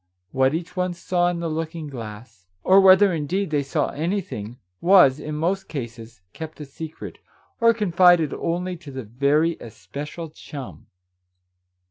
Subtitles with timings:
[0.31, 5.19] What each one saw in the looking glass, or whether, indeed, they saw anything, was,
[5.19, 7.19] in most cases, kept a secret,
[7.59, 10.87] or confided only to the very especial chum